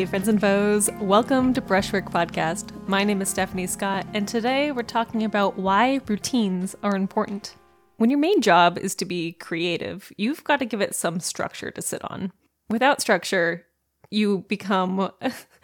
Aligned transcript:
Hey, 0.00 0.06
friends 0.06 0.28
and 0.28 0.40
foes, 0.40 0.88
welcome 0.98 1.52
to 1.52 1.60
Brushwork 1.60 2.10
Podcast. 2.10 2.72
My 2.88 3.04
name 3.04 3.20
is 3.20 3.28
Stephanie 3.28 3.66
Scott, 3.66 4.06
and 4.14 4.26
today 4.26 4.72
we're 4.72 4.82
talking 4.82 5.24
about 5.24 5.58
why 5.58 6.00
routines 6.06 6.74
are 6.82 6.96
important. 6.96 7.54
When 7.98 8.08
your 8.08 8.18
main 8.18 8.40
job 8.40 8.78
is 8.78 8.94
to 8.94 9.04
be 9.04 9.32
creative, 9.32 10.10
you've 10.16 10.42
got 10.42 10.60
to 10.60 10.64
give 10.64 10.80
it 10.80 10.94
some 10.94 11.20
structure 11.20 11.70
to 11.72 11.82
sit 11.82 12.02
on. 12.10 12.32
Without 12.70 13.02
structure, 13.02 13.66
you 14.10 14.46
become 14.48 15.10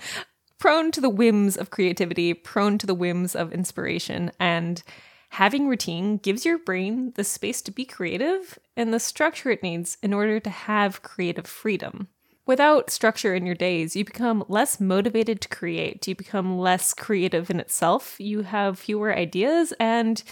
prone 0.58 0.90
to 0.90 1.00
the 1.00 1.08
whims 1.08 1.56
of 1.56 1.70
creativity, 1.70 2.34
prone 2.34 2.76
to 2.76 2.86
the 2.86 2.94
whims 2.94 3.34
of 3.34 3.54
inspiration, 3.54 4.30
and 4.38 4.82
having 5.30 5.66
routine 5.66 6.18
gives 6.18 6.44
your 6.44 6.58
brain 6.58 7.10
the 7.14 7.24
space 7.24 7.62
to 7.62 7.70
be 7.70 7.86
creative 7.86 8.58
and 8.76 8.92
the 8.92 9.00
structure 9.00 9.48
it 9.48 9.62
needs 9.62 9.96
in 10.02 10.12
order 10.12 10.38
to 10.40 10.50
have 10.50 11.00
creative 11.00 11.46
freedom. 11.46 12.08
Without 12.46 12.90
structure 12.90 13.34
in 13.34 13.44
your 13.44 13.56
days, 13.56 13.96
you 13.96 14.04
become 14.04 14.44
less 14.48 14.78
motivated 14.78 15.40
to 15.40 15.48
create. 15.48 16.06
You 16.06 16.14
become 16.14 16.58
less 16.58 16.94
creative 16.94 17.50
in 17.50 17.58
itself. 17.58 18.14
You 18.20 18.42
have 18.42 18.78
fewer 18.78 19.14
ideas 19.14 19.74
and 19.80 20.22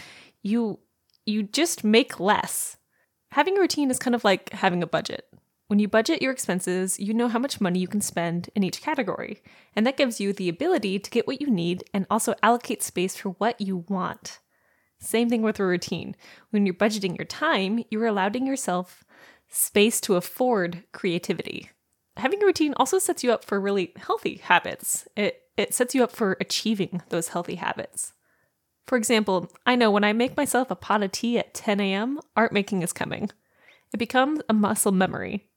you 0.42 0.78
you 1.26 1.42
just 1.42 1.82
make 1.82 2.20
less. 2.20 2.76
Having 3.32 3.58
a 3.58 3.60
routine 3.60 3.90
is 3.90 3.98
kind 3.98 4.14
of 4.14 4.22
like 4.22 4.52
having 4.52 4.82
a 4.82 4.86
budget. 4.86 5.26
When 5.66 5.78
you 5.78 5.88
budget 5.88 6.22
your 6.22 6.30
expenses, 6.30 7.00
you 7.00 7.14
know 7.14 7.26
how 7.26 7.38
much 7.38 7.60
money 7.60 7.80
you 7.80 7.88
can 7.88 8.02
spend 8.02 8.50
in 8.54 8.62
each 8.62 8.82
category, 8.82 9.42
and 9.74 9.86
that 9.86 9.96
gives 9.96 10.20
you 10.20 10.32
the 10.32 10.50
ability 10.50 10.98
to 10.98 11.10
get 11.10 11.26
what 11.26 11.40
you 11.40 11.48
need 11.48 11.82
and 11.94 12.06
also 12.10 12.34
allocate 12.42 12.82
space 12.82 13.16
for 13.16 13.30
what 13.30 13.60
you 13.60 13.84
want. 13.88 14.38
Same 15.00 15.30
thing 15.30 15.42
with 15.42 15.58
a 15.58 15.64
routine. 15.64 16.14
When 16.50 16.66
you're 16.66 16.74
budgeting 16.74 17.16
your 17.18 17.24
time, 17.24 17.84
you're 17.90 18.06
allowing 18.06 18.46
yourself 18.46 19.02
space 19.48 20.00
to 20.02 20.16
afford 20.16 20.84
creativity 20.92 21.70
having 22.16 22.42
a 22.42 22.46
routine 22.46 22.74
also 22.76 22.98
sets 22.98 23.24
you 23.24 23.32
up 23.32 23.44
for 23.44 23.60
really 23.60 23.92
healthy 23.96 24.36
habits. 24.36 25.06
It 25.16 25.42
it 25.56 25.72
sets 25.72 25.94
you 25.94 26.02
up 26.02 26.10
for 26.10 26.36
achieving 26.40 27.02
those 27.10 27.28
healthy 27.28 27.54
habits. 27.56 28.12
For 28.86 28.98
example, 28.98 29.50
I 29.64 29.76
know 29.76 29.90
when 29.90 30.04
I 30.04 30.12
make 30.12 30.36
myself 30.36 30.70
a 30.70 30.76
pot 30.76 31.02
of 31.02 31.12
tea 31.12 31.38
at 31.38 31.54
10 31.54 31.80
a.m., 31.80 32.20
art 32.36 32.52
making 32.52 32.82
is 32.82 32.92
coming. 32.92 33.30
It 33.92 33.98
becomes 33.98 34.40
a 34.48 34.52
muscle 34.52 34.92
memory. 34.92 35.48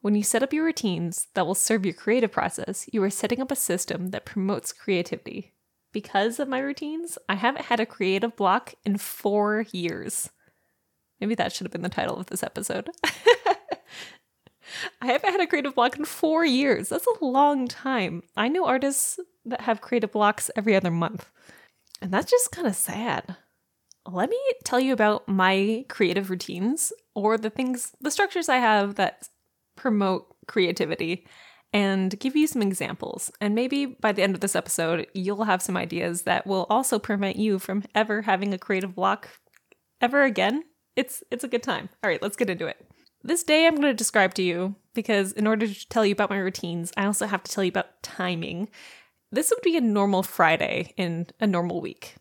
When 0.00 0.14
you 0.14 0.22
set 0.22 0.42
up 0.42 0.52
your 0.52 0.64
routines 0.64 1.28
that 1.34 1.46
will 1.46 1.54
serve 1.54 1.84
your 1.84 1.94
creative 1.94 2.32
process, 2.32 2.88
you 2.92 3.02
are 3.02 3.10
setting 3.10 3.40
up 3.40 3.50
a 3.50 3.56
system 3.56 4.10
that 4.10 4.26
promotes 4.26 4.72
creativity. 4.72 5.54
Because 5.92 6.38
of 6.38 6.48
my 6.48 6.58
routines, 6.58 7.16
I 7.28 7.36
haven't 7.36 7.66
had 7.66 7.80
a 7.80 7.86
creative 7.86 8.36
block 8.36 8.74
in 8.84 8.98
four 8.98 9.64
years. 9.72 10.30
Maybe 11.20 11.34
that 11.36 11.52
should 11.52 11.64
have 11.64 11.72
been 11.72 11.82
the 11.82 11.88
title 11.88 12.18
of 12.18 12.26
this 12.26 12.42
episode. 12.42 12.90
I 15.06 15.12
haven't 15.12 15.30
had 15.30 15.40
a 15.40 15.46
creative 15.46 15.74
block 15.74 15.96
in 15.96 16.04
four 16.04 16.44
years. 16.44 16.88
That's 16.88 17.06
a 17.06 17.24
long 17.24 17.68
time. 17.68 18.24
I 18.36 18.48
know 18.48 18.66
artists 18.66 19.20
that 19.44 19.60
have 19.60 19.80
creative 19.80 20.10
blocks 20.10 20.50
every 20.56 20.74
other 20.74 20.90
month. 20.90 21.30
And 22.02 22.12
that's 22.12 22.30
just 22.30 22.50
kind 22.50 22.66
of 22.66 22.74
sad. 22.74 23.36
Let 24.10 24.30
me 24.30 24.38
tell 24.64 24.80
you 24.80 24.92
about 24.92 25.28
my 25.28 25.84
creative 25.88 26.28
routines 26.28 26.92
or 27.14 27.38
the 27.38 27.50
things, 27.50 27.92
the 28.00 28.10
structures 28.10 28.48
I 28.48 28.56
have 28.56 28.96
that 28.96 29.28
promote 29.76 30.34
creativity 30.48 31.26
and 31.72 32.18
give 32.18 32.34
you 32.34 32.48
some 32.48 32.62
examples. 32.62 33.30
And 33.40 33.54
maybe 33.54 33.86
by 33.86 34.10
the 34.10 34.22
end 34.22 34.34
of 34.34 34.40
this 34.40 34.56
episode, 34.56 35.06
you'll 35.14 35.44
have 35.44 35.62
some 35.62 35.76
ideas 35.76 36.22
that 36.22 36.46
will 36.46 36.66
also 36.68 36.98
prevent 36.98 37.36
you 37.36 37.58
from 37.58 37.84
ever 37.94 38.22
having 38.22 38.52
a 38.52 38.58
creative 38.58 38.94
block 38.94 39.28
ever 40.00 40.24
again. 40.24 40.64
It's 40.96 41.22
it's 41.30 41.44
a 41.44 41.48
good 41.48 41.62
time. 41.62 41.90
All 42.02 42.10
right, 42.10 42.22
let's 42.22 42.36
get 42.36 42.50
into 42.50 42.66
it. 42.66 42.84
This 43.26 43.42
day 43.42 43.66
I'm 43.66 43.74
going 43.74 43.88
to 43.88 43.92
describe 43.92 44.34
to 44.34 44.42
you 44.42 44.76
because 44.94 45.32
in 45.32 45.48
order 45.48 45.66
to 45.66 45.88
tell 45.88 46.06
you 46.06 46.12
about 46.12 46.30
my 46.30 46.38
routines, 46.38 46.92
I 46.96 47.06
also 47.06 47.26
have 47.26 47.42
to 47.42 47.50
tell 47.50 47.64
you 47.64 47.70
about 47.70 48.00
timing. 48.00 48.68
This 49.32 49.50
would 49.50 49.62
be 49.62 49.76
a 49.76 49.80
normal 49.80 50.22
Friday 50.22 50.94
in 50.96 51.26
a 51.40 51.46
normal 51.48 51.80
week. 51.80 52.14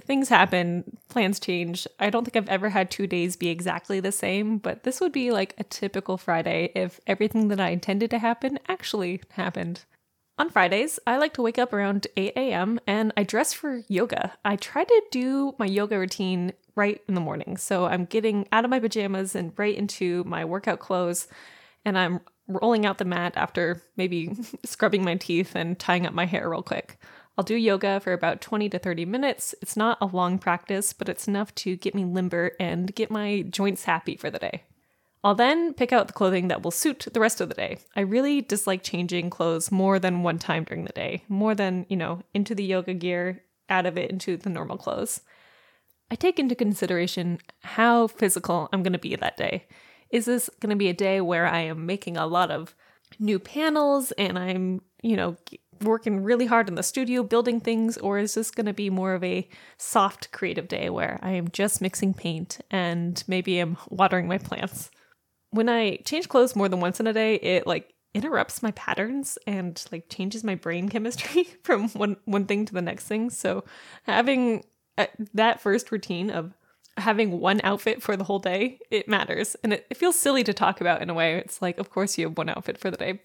Things 0.00 0.28
happen, 0.28 0.98
plans 1.08 1.38
change. 1.38 1.86
I 2.00 2.10
don't 2.10 2.24
think 2.24 2.34
I've 2.34 2.48
ever 2.48 2.70
had 2.70 2.90
two 2.90 3.06
days 3.06 3.36
be 3.36 3.46
exactly 3.46 4.00
the 4.00 4.10
same, 4.10 4.58
but 4.58 4.82
this 4.82 5.00
would 5.00 5.12
be 5.12 5.30
like 5.30 5.54
a 5.56 5.62
typical 5.62 6.18
Friday 6.18 6.72
if 6.74 6.98
everything 7.06 7.46
that 7.46 7.60
I 7.60 7.68
intended 7.68 8.10
to 8.10 8.18
happen 8.18 8.58
actually 8.68 9.22
happened. 9.30 9.84
On 10.36 10.50
Fridays, 10.50 10.98
I 11.06 11.18
like 11.18 11.34
to 11.34 11.42
wake 11.42 11.58
up 11.58 11.72
around 11.72 12.08
8 12.16 12.32
a.m. 12.34 12.80
and 12.88 13.12
I 13.16 13.22
dress 13.22 13.52
for 13.52 13.82
yoga. 13.86 14.32
I 14.44 14.56
try 14.56 14.82
to 14.82 15.02
do 15.12 15.54
my 15.58 15.66
yoga 15.66 15.96
routine 15.96 16.54
right 16.74 17.00
in 17.08 17.14
the 17.14 17.20
morning. 17.20 17.56
So 17.56 17.86
I'm 17.86 18.04
getting 18.04 18.46
out 18.52 18.64
of 18.64 18.70
my 18.70 18.80
pajamas 18.80 19.34
and 19.34 19.52
right 19.56 19.76
into 19.76 20.24
my 20.24 20.44
workout 20.44 20.80
clothes, 20.80 21.28
and 21.84 21.98
I'm 21.98 22.20
rolling 22.46 22.84
out 22.84 22.98
the 22.98 23.04
mat 23.04 23.34
after 23.36 23.82
maybe 23.96 24.36
scrubbing 24.64 25.04
my 25.04 25.16
teeth 25.16 25.54
and 25.54 25.78
tying 25.78 26.06
up 26.06 26.12
my 26.12 26.26
hair 26.26 26.48
real 26.48 26.62
quick. 26.62 26.98
I'll 27.38 27.44
do 27.44 27.54
yoga 27.54 28.00
for 28.00 28.12
about 28.12 28.40
20 28.40 28.68
to 28.68 28.78
30 28.78 29.04
minutes. 29.06 29.54
It's 29.62 29.76
not 29.76 29.98
a 30.00 30.06
long 30.06 30.38
practice, 30.38 30.92
but 30.92 31.08
it's 31.08 31.28
enough 31.28 31.54
to 31.56 31.76
get 31.76 31.94
me 31.94 32.04
limber 32.04 32.52
and 32.60 32.94
get 32.94 33.10
my 33.10 33.42
joints 33.42 33.84
happy 33.84 34.16
for 34.16 34.30
the 34.30 34.38
day. 34.38 34.64
I'll 35.22 35.34
then 35.34 35.74
pick 35.74 35.92
out 35.92 36.06
the 36.06 36.14
clothing 36.14 36.48
that 36.48 36.62
will 36.62 36.70
suit 36.70 37.06
the 37.12 37.20
rest 37.20 37.40
of 37.40 37.48
the 37.48 37.54
day. 37.54 37.78
I 37.94 38.00
really 38.00 38.40
dislike 38.40 38.82
changing 38.82 39.30
clothes 39.30 39.70
more 39.70 39.98
than 39.98 40.22
one 40.22 40.38
time 40.38 40.64
during 40.64 40.84
the 40.84 40.92
day, 40.92 41.24
more 41.28 41.54
than, 41.54 41.84
you 41.88 41.96
know, 41.96 42.22
into 42.32 42.54
the 42.54 42.64
yoga 42.64 42.94
gear, 42.94 43.42
out 43.68 43.86
of 43.86 43.98
it 43.98 44.10
into 44.10 44.36
the 44.36 44.50
normal 44.50 44.78
clothes. 44.78 45.20
I 46.10 46.16
take 46.16 46.38
into 46.38 46.54
consideration 46.54 47.38
how 47.62 48.08
physical 48.08 48.68
I'm 48.72 48.82
going 48.82 48.92
to 48.92 48.98
be 48.98 49.14
that 49.16 49.36
day. 49.36 49.66
Is 50.10 50.24
this 50.24 50.50
going 50.60 50.70
to 50.70 50.76
be 50.76 50.88
a 50.88 50.94
day 50.94 51.20
where 51.20 51.46
I 51.46 51.60
am 51.60 51.86
making 51.86 52.16
a 52.16 52.26
lot 52.26 52.50
of 52.50 52.74
new 53.18 53.38
panels 53.38 54.12
and 54.12 54.38
I'm, 54.38 54.82
you 55.02 55.16
know, 55.16 55.36
working 55.82 56.22
really 56.22 56.46
hard 56.46 56.68
in 56.68 56.74
the 56.74 56.82
studio 56.82 57.22
building 57.22 57.60
things, 57.60 57.96
or 57.98 58.18
is 58.18 58.34
this 58.34 58.50
going 58.50 58.66
to 58.66 58.72
be 58.72 58.90
more 58.90 59.14
of 59.14 59.24
a 59.24 59.48
soft 59.78 60.30
creative 60.32 60.68
day 60.68 60.90
where 60.90 61.18
I 61.22 61.32
am 61.32 61.48
just 61.48 61.80
mixing 61.80 62.12
paint 62.12 62.60
and 62.70 63.22
maybe 63.26 63.58
I'm 63.58 63.76
watering 63.88 64.28
my 64.28 64.38
plants? 64.38 64.90
When 65.50 65.68
I 65.68 65.96
change 66.04 66.28
clothes 66.28 66.54
more 66.54 66.68
than 66.68 66.80
once 66.80 67.00
in 67.00 67.06
a 67.06 67.12
day, 67.12 67.36
it 67.36 67.66
like 67.66 67.94
interrupts 68.12 68.62
my 68.62 68.72
patterns 68.72 69.38
and 69.46 69.82
like 69.92 70.08
changes 70.08 70.42
my 70.42 70.56
brain 70.56 70.88
chemistry 70.88 71.44
from 71.62 71.88
one 71.90 72.16
one 72.24 72.44
thing 72.44 72.66
to 72.66 72.74
the 72.74 72.82
next 72.82 73.06
thing. 73.06 73.30
So 73.30 73.64
having 74.02 74.64
Uh, 75.00 75.06
that 75.34 75.60
first 75.60 75.90
routine 75.90 76.30
of 76.30 76.52
having 76.96 77.40
one 77.40 77.60
outfit 77.64 78.02
for 78.02 78.16
the 78.16 78.24
whole 78.24 78.38
day, 78.38 78.78
it 78.90 79.08
matters. 79.08 79.56
And 79.62 79.72
it, 79.72 79.86
it 79.90 79.96
feels 79.96 80.18
silly 80.18 80.44
to 80.44 80.52
talk 80.52 80.80
about 80.80 81.02
in 81.02 81.10
a 81.10 81.14
way. 81.14 81.36
It's 81.36 81.62
like, 81.62 81.78
of 81.78 81.90
course 81.90 82.18
you 82.18 82.28
have 82.28 82.36
one 82.36 82.48
outfit 82.48 82.78
for 82.78 82.90
the 82.90 82.96
day. 82.96 83.20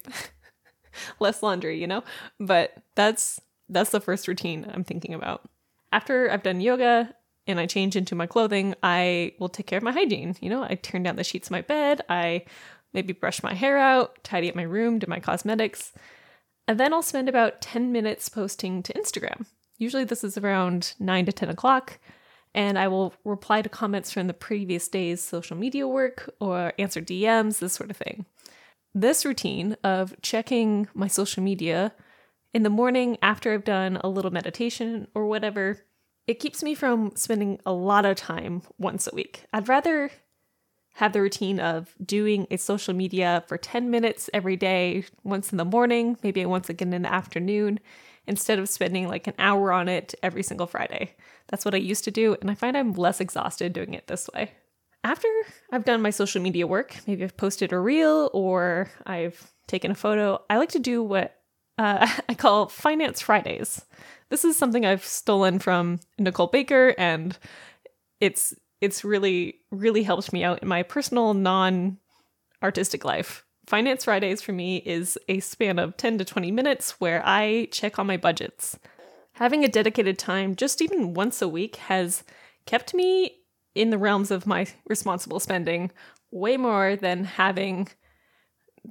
Less 1.20 1.42
laundry, 1.42 1.78
you 1.78 1.86
know? 1.86 2.02
But 2.40 2.82
that's 2.94 3.40
that's 3.68 3.90
the 3.90 4.00
first 4.00 4.28
routine 4.28 4.70
I'm 4.72 4.84
thinking 4.84 5.12
about. 5.12 5.48
After 5.92 6.30
I've 6.30 6.42
done 6.42 6.60
yoga 6.60 7.12
and 7.46 7.58
I 7.60 7.66
change 7.66 7.96
into 7.96 8.14
my 8.14 8.26
clothing, 8.26 8.74
I 8.82 9.32
will 9.38 9.48
take 9.48 9.66
care 9.66 9.78
of 9.78 9.82
my 9.82 9.92
hygiene. 9.92 10.36
You 10.40 10.50
know, 10.50 10.62
I 10.62 10.76
turn 10.76 11.02
down 11.02 11.16
the 11.16 11.24
sheets 11.24 11.48
of 11.48 11.52
my 11.52 11.62
bed, 11.62 12.02
I 12.08 12.44
maybe 12.92 13.12
brush 13.12 13.42
my 13.42 13.54
hair 13.54 13.76
out, 13.76 14.22
tidy 14.22 14.48
up 14.48 14.54
my 14.54 14.62
room, 14.62 14.98
do 14.98 15.06
my 15.08 15.20
cosmetics. 15.20 15.92
And 16.68 16.80
then 16.80 16.92
I'll 16.92 17.02
spend 17.02 17.28
about 17.28 17.60
10 17.60 17.92
minutes 17.92 18.28
posting 18.28 18.82
to 18.84 18.92
Instagram. 18.94 19.46
Usually, 19.78 20.04
this 20.04 20.24
is 20.24 20.38
around 20.38 20.94
9 20.98 21.26
to 21.26 21.32
10 21.32 21.48
o'clock, 21.48 21.98
and 22.54 22.78
I 22.78 22.88
will 22.88 23.14
reply 23.24 23.62
to 23.62 23.68
comments 23.68 24.10
from 24.10 24.26
the 24.26 24.34
previous 24.34 24.88
day's 24.88 25.22
social 25.22 25.56
media 25.56 25.86
work 25.86 26.30
or 26.40 26.72
answer 26.78 27.02
DMs, 27.02 27.58
this 27.58 27.74
sort 27.74 27.90
of 27.90 27.96
thing. 27.96 28.24
This 28.94 29.26
routine 29.26 29.76
of 29.84 30.14
checking 30.22 30.88
my 30.94 31.06
social 31.06 31.42
media 31.42 31.92
in 32.54 32.62
the 32.62 32.70
morning 32.70 33.18
after 33.20 33.52
I've 33.52 33.64
done 33.64 33.98
a 34.02 34.08
little 34.08 34.30
meditation 34.30 35.08
or 35.14 35.26
whatever, 35.26 35.84
it 36.26 36.40
keeps 36.40 36.62
me 36.62 36.74
from 36.74 37.14
spending 37.14 37.60
a 37.66 37.72
lot 37.72 38.06
of 38.06 38.16
time 38.16 38.62
once 38.78 39.06
a 39.06 39.14
week. 39.14 39.44
I'd 39.52 39.68
rather 39.68 40.10
have 40.94 41.12
the 41.12 41.20
routine 41.20 41.60
of 41.60 41.94
doing 42.02 42.46
a 42.50 42.56
social 42.56 42.94
media 42.94 43.44
for 43.46 43.58
10 43.58 43.90
minutes 43.90 44.30
every 44.32 44.56
day, 44.56 45.04
once 45.22 45.52
in 45.52 45.58
the 45.58 45.64
morning, 45.66 46.16
maybe 46.22 46.46
once 46.46 46.70
again 46.70 46.94
in 46.94 47.02
the 47.02 47.12
afternoon, 47.12 47.78
instead 48.26 48.58
of 48.58 48.68
spending 48.68 49.08
like 49.08 49.26
an 49.26 49.34
hour 49.38 49.72
on 49.72 49.88
it 49.88 50.14
every 50.22 50.42
single 50.42 50.66
Friday. 50.66 51.14
That's 51.48 51.64
what 51.64 51.74
I 51.74 51.78
used 51.78 52.04
to 52.04 52.10
do, 52.10 52.36
and 52.40 52.50
I 52.50 52.54
find 52.54 52.76
I'm 52.76 52.92
less 52.92 53.20
exhausted 53.20 53.72
doing 53.72 53.94
it 53.94 54.06
this 54.06 54.28
way. 54.34 54.52
After 55.04 55.28
I've 55.70 55.84
done 55.84 56.02
my 56.02 56.10
social 56.10 56.42
media 56.42 56.66
work, 56.66 56.96
maybe 57.06 57.22
I've 57.22 57.36
posted 57.36 57.72
a 57.72 57.78
reel 57.78 58.30
or 58.32 58.90
I've 59.06 59.52
taken 59.68 59.92
a 59.92 59.94
photo, 59.94 60.42
I 60.50 60.56
like 60.56 60.70
to 60.70 60.78
do 60.80 61.02
what 61.02 61.36
uh, 61.78 62.06
I 62.28 62.34
call 62.34 62.68
Finance 62.68 63.20
Fridays. 63.20 63.84
This 64.28 64.44
is 64.44 64.56
something 64.56 64.84
I've 64.84 65.04
stolen 65.04 65.58
from 65.58 66.00
Nicole 66.18 66.48
Baker, 66.48 66.94
and 66.98 67.38
it's 68.20 68.54
it's 68.80 69.04
really 69.04 69.60
really 69.70 70.02
helped 70.02 70.32
me 70.32 70.42
out 70.44 70.62
in 70.62 70.68
my 70.68 70.82
personal 70.82 71.34
non 71.34 71.98
artistic 72.62 73.04
life. 73.04 73.45
Finance 73.66 74.04
Fridays 74.04 74.40
for 74.40 74.52
me 74.52 74.76
is 74.78 75.18
a 75.28 75.40
span 75.40 75.78
of 75.78 75.96
10 75.96 76.18
to 76.18 76.24
20 76.24 76.52
minutes 76.52 77.00
where 77.00 77.20
I 77.24 77.68
check 77.72 77.98
on 77.98 78.06
my 78.06 78.16
budgets. 78.16 78.78
Having 79.32 79.64
a 79.64 79.68
dedicated 79.68 80.18
time, 80.18 80.54
just 80.54 80.80
even 80.80 81.14
once 81.14 81.42
a 81.42 81.48
week, 81.48 81.76
has 81.76 82.22
kept 82.64 82.94
me 82.94 83.38
in 83.74 83.90
the 83.90 83.98
realms 83.98 84.30
of 84.30 84.46
my 84.46 84.66
responsible 84.88 85.40
spending 85.40 85.90
way 86.30 86.56
more 86.56 86.96
than 86.96 87.24
having 87.24 87.88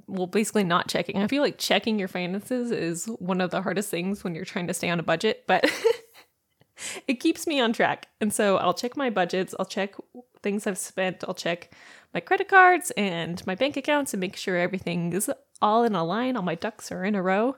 well, 0.06 0.26
basically 0.26 0.64
not 0.64 0.88
checking. 0.88 1.16
I 1.16 1.26
feel 1.26 1.42
like 1.42 1.56
checking 1.56 1.98
your 1.98 2.08
finances 2.08 2.70
is 2.70 3.06
one 3.18 3.40
of 3.40 3.50
the 3.50 3.62
hardest 3.62 3.90
things 3.90 4.22
when 4.22 4.34
you're 4.34 4.44
trying 4.44 4.66
to 4.66 4.74
stay 4.74 4.90
on 4.90 5.00
a 5.00 5.02
budget, 5.02 5.44
but 5.46 5.64
it 7.08 7.20
keeps 7.20 7.46
me 7.46 7.60
on 7.60 7.72
track. 7.72 8.08
And 8.20 8.32
so 8.32 8.56
I'll 8.56 8.74
check 8.74 8.96
my 8.96 9.10
budgets, 9.10 9.54
I'll 9.58 9.66
check 9.66 9.94
things 10.42 10.66
I've 10.66 10.78
spent, 10.78 11.24
I'll 11.26 11.34
check 11.34 11.72
my 12.14 12.20
credit 12.20 12.48
cards 12.48 12.92
and 12.96 13.44
my 13.46 13.54
bank 13.54 13.76
accounts 13.76 14.14
and 14.14 14.20
make 14.20 14.36
sure 14.36 14.56
everything 14.56 15.12
is 15.12 15.30
all 15.60 15.84
in 15.84 15.94
a 15.94 16.04
line, 16.04 16.36
all 16.36 16.42
my 16.42 16.54
ducks 16.54 16.92
are 16.92 17.04
in 17.04 17.14
a 17.14 17.22
row. 17.22 17.56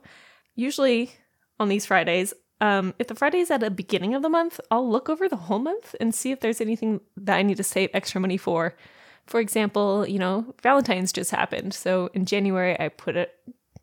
Usually 0.55 1.13
on 1.61 1.69
these 1.69 1.87
Fridays, 1.87 2.35
um, 2.61 2.95
if 2.99 3.07
the 3.07 3.15
Friday 3.15 3.39
is 3.39 3.51
at 3.51 3.61
the 3.61 3.71
beginning 3.71 4.15
of 4.15 4.23
the 4.23 4.29
month, 4.29 4.59
I'll 4.71 4.89
look 4.89 5.09
over 5.09 5.29
the 5.29 5.37
whole 5.37 5.61
month 5.61 5.95
and 6.01 6.15
see 6.15 6.33
if 6.33 6.41
there's 6.41 6.61
anything 6.61 7.01
that 7.17 7.37
I 7.37 7.43
need 7.43 7.57
to 7.59 7.63
save 7.63 7.91
extra 7.95 8.21
money 8.21 8.37
for. 8.37 8.75
For 9.27 9.41
example, 9.41 10.09
you 10.09 10.19
know, 10.19 10.55
Valentine's 10.63 11.13
just 11.13 11.31
happened. 11.31 11.75
So 11.75 12.11
in 12.15 12.25
January, 12.25 12.79
I 12.81 12.89
put 12.89 13.17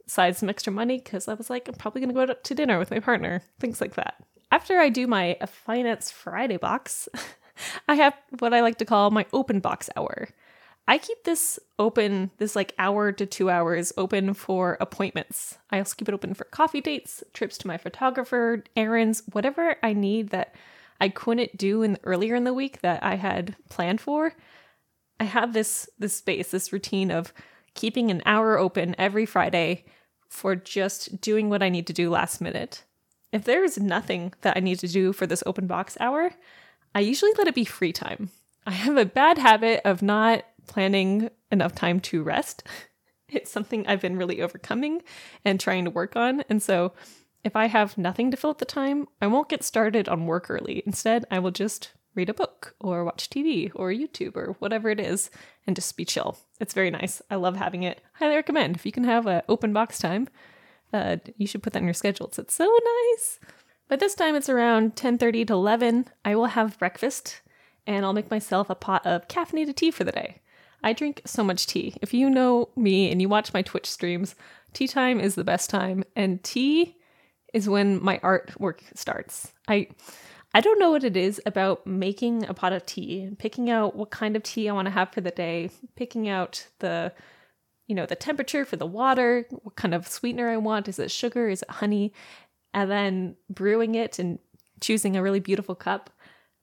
aside 0.07 0.35
some 0.35 0.49
extra 0.49 0.73
money 0.73 0.97
because 0.97 1.27
I 1.27 1.35
was 1.35 1.49
like, 1.49 1.67
I'm 1.67 1.75
probably 1.75 2.01
going 2.01 2.09
to 2.09 2.15
go 2.15 2.31
out 2.31 2.43
to 2.43 2.55
dinner 2.55 2.79
with 2.79 2.91
my 2.91 2.99
partner, 2.99 3.41
things 3.59 3.79
like 3.79 3.95
that. 3.95 4.15
After 4.51 4.79
I 4.79 4.89
do 4.89 5.07
my 5.07 5.37
Finance 5.45 6.11
Friday 6.11 6.57
box, 6.57 7.09
I 7.87 7.95
have 7.95 8.13
what 8.39 8.53
I 8.53 8.61
like 8.61 8.77
to 8.79 8.85
call 8.85 9.11
my 9.11 9.25
open 9.33 9.59
box 9.59 9.89
hour. 9.95 10.29
I 10.87 10.99
keep 10.99 11.23
this 11.23 11.59
open, 11.79 12.29
this 12.37 12.55
like 12.55 12.73
hour 12.77 13.11
to 13.11 13.25
two 13.25 13.49
hours 13.49 13.91
open 13.97 14.33
for 14.35 14.77
appointments. 14.79 15.57
I 15.71 15.79
also 15.79 15.95
keep 15.95 16.07
it 16.07 16.13
open 16.13 16.35
for 16.35 16.43
coffee 16.45 16.81
dates, 16.81 17.23
trips 17.33 17.57
to 17.59 17.67
my 17.67 17.77
photographer, 17.77 18.63
errands, 18.75 19.23
whatever 19.31 19.77
I 19.81 19.93
need 19.93 20.29
that 20.29 20.53
I 21.01 21.09
couldn't 21.09 21.57
do 21.57 21.81
in 21.81 21.97
earlier 22.03 22.35
in 22.35 22.43
the 22.43 22.53
week 22.53 22.81
that 22.81 23.03
I 23.03 23.15
had 23.15 23.55
planned 23.69 23.99
for. 23.99 24.33
I 25.19 25.23
have 25.23 25.53
this 25.53 25.89
this 25.97 26.15
space, 26.15 26.51
this 26.51 26.71
routine 26.71 27.09
of 27.09 27.33
keeping 27.73 28.11
an 28.11 28.21
hour 28.25 28.57
open 28.57 28.95
every 28.97 29.25
Friday 29.25 29.85
for 30.29 30.55
just 30.55 31.19
doing 31.19 31.49
what 31.49 31.63
I 31.63 31.69
need 31.69 31.87
to 31.87 31.93
do 31.93 32.09
last 32.09 32.41
minute. 32.41 32.83
If 33.35 33.43
there's 33.43 33.77
nothing 33.77 34.31
that 34.43 34.55
I 34.55 34.61
need 34.61 34.79
to 34.79 34.87
do 34.87 35.11
for 35.11 35.27
this 35.27 35.43
open 35.45 35.67
box 35.67 35.97
hour, 35.99 36.31
I 36.95 37.01
usually 37.01 37.33
let 37.37 37.47
it 37.47 37.53
be 37.53 37.65
free 37.65 37.91
time. 37.91 38.29
I 38.65 38.71
have 38.71 38.95
a 38.95 39.03
bad 39.03 39.37
habit 39.37 39.81
of 39.83 40.01
not 40.01 40.45
planning 40.67 41.29
enough 41.51 41.75
time 41.75 41.99
to 41.99 42.23
rest. 42.23 42.63
It's 43.27 43.51
something 43.51 43.85
I've 43.85 44.01
been 44.01 44.17
really 44.17 44.39
overcoming 44.39 45.01
and 45.43 45.59
trying 45.59 45.83
to 45.83 45.91
work 45.91 46.15
on. 46.15 46.43
And 46.47 46.61
so 46.61 46.93
if 47.43 47.55
I 47.55 47.65
have 47.65 47.97
nothing 47.97 48.29
to 48.29 48.37
fill 48.37 48.51
up 48.51 48.59
the 48.59 48.65
time, 48.65 49.07
I 49.19 49.25
won't 49.25 49.49
get 49.49 49.63
started 49.63 50.07
on 50.07 50.27
work 50.27 50.45
early. 50.47 50.83
Instead, 50.85 51.25
I 51.31 51.39
will 51.39 51.51
just 51.51 51.91
read 52.13 52.29
a 52.29 52.35
book 52.35 52.75
or 52.79 53.03
watch 53.03 53.29
TV 53.31 53.71
or 53.73 53.89
YouTube 53.89 54.37
or 54.37 54.55
whatever 54.59 54.89
it 54.89 54.99
is 54.99 55.31
and 55.65 55.75
just 55.75 55.97
be 55.97 56.05
chill. 56.05 56.37
It's 56.59 56.75
very 56.75 56.91
nice. 56.91 57.19
I 57.29 57.35
love 57.35 57.57
having 57.57 57.81
it. 57.81 57.99
Highly 58.13 58.35
recommend. 58.35 58.75
If 58.75 58.85
you 58.85 58.91
can 58.91 59.05
have 59.05 59.25
an 59.25 59.41
open 59.49 59.73
box 59.73 59.97
time, 59.97 60.29
uh, 60.95 61.17
you 61.37 61.47
should 61.47 61.63
put 61.63 61.73
that 61.73 61.79
in 61.79 61.85
your 61.85 61.93
schedules. 61.93 62.39
It's 62.39 62.55
so 62.55 62.65
nice. 62.65 63.39
But 63.87 63.99
this 63.99 64.15
time 64.15 64.35
it's 64.35 64.49
around 64.49 64.95
10:30 64.95 65.47
to 65.47 65.53
11. 65.53 66.05
I 66.23 66.35
will 66.35 66.45
have 66.47 66.79
breakfast 66.79 67.41
and 67.85 68.05
I'll 68.05 68.13
make 68.13 68.31
myself 68.31 68.69
a 68.69 68.75
pot 68.75 69.05
of 69.05 69.27
caffeinated 69.27 69.75
tea 69.75 69.91
for 69.91 70.03
the 70.03 70.11
day. 70.11 70.41
I 70.83 70.93
drink 70.93 71.21
so 71.25 71.43
much 71.43 71.67
tea. 71.67 71.95
If 72.01 72.13
you 72.13 72.29
know 72.29 72.69
me 72.75 73.11
and 73.11 73.21
you 73.21 73.29
watch 73.29 73.53
my 73.53 73.61
Twitch 73.61 73.89
streams, 73.89 74.35
tea 74.73 74.87
time 74.87 75.19
is 75.19 75.35
the 75.35 75.43
best 75.43 75.69
time, 75.69 76.03
and 76.15 76.43
tea 76.43 76.97
is 77.53 77.69
when 77.69 78.03
my 78.03 78.19
artwork 78.19 78.81
starts. 78.95 79.51
I 79.67 79.87
I 80.53 80.61
don't 80.61 80.79
know 80.79 80.91
what 80.91 81.03
it 81.03 81.17
is 81.17 81.41
about 81.45 81.85
making 81.85 82.45
a 82.45 82.53
pot 82.53 82.71
of 82.71 82.85
tea, 82.85 83.29
picking 83.37 83.69
out 83.69 83.95
what 83.95 84.09
kind 84.09 84.35
of 84.35 84.43
tea 84.43 84.69
I 84.69 84.73
want 84.73 84.85
to 84.85 84.91
have 84.91 85.11
for 85.11 85.21
the 85.21 85.31
day, 85.31 85.69
picking 85.95 86.29
out 86.29 86.67
the 86.79 87.11
you 87.87 87.95
know, 87.95 88.05
the 88.05 88.15
temperature 88.15 88.65
for 88.65 88.75
the 88.75 88.85
water, 88.85 89.45
what 89.49 89.75
kind 89.75 89.93
of 89.93 90.07
sweetener 90.07 90.49
I 90.49 90.57
want, 90.57 90.87
is 90.87 90.99
it 90.99 91.11
sugar, 91.11 91.49
is 91.49 91.61
it 91.61 91.69
honey, 91.69 92.13
and 92.73 92.89
then 92.89 93.35
brewing 93.49 93.95
it 93.95 94.19
and 94.19 94.39
choosing 94.81 95.15
a 95.15 95.21
really 95.21 95.39
beautiful 95.39 95.75
cup. 95.75 96.09